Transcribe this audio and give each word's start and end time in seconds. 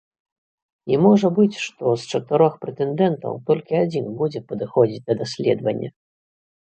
І 0.93 0.97
можа 1.03 1.27
быць, 1.39 1.57
што 1.65 1.91
з 2.03 2.17
чатырох 2.17 2.57
прэтэндэнтаў 2.65 3.37
толькі 3.51 3.81
адзін 3.83 4.05
будзе 4.23 4.39
падыходзіць 4.53 5.05
да 5.11 5.21
даследавання. 5.25 5.89